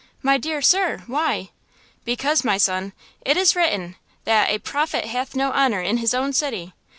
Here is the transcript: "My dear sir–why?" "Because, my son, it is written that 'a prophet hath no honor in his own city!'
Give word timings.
"My 0.23 0.39
dear 0.39 0.63
sir–why?" 0.63 1.51
"Because, 2.05 2.43
my 2.43 2.57
son, 2.57 2.93
it 3.23 3.37
is 3.37 3.55
written 3.55 3.97
that 4.23 4.49
'a 4.49 4.57
prophet 4.57 5.05
hath 5.05 5.35
no 5.35 5.51
honor 5.51 5.81
in 5.83 5.97
his 5.97 6.15
own 6.15 6.33
city!' 6.33 6.73